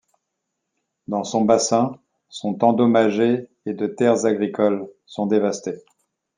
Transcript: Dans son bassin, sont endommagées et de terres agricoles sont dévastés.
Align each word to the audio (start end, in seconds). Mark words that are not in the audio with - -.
Dans 1.07 1.23
son 1.23 1.45
bassin, 1.45 1.99
sont 2.27 2.63
endommagées 2.63 3.49
et 3.67 3.75
de 3.75 3.85
terres 3.85 4.25
agricoles 4.25 4.89
sont 5.05 5.27
dévastés. 5.27 5.77